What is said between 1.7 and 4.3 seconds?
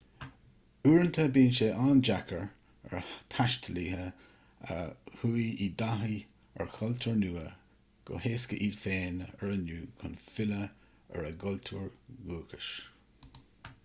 an-deacair ar thaistealaithe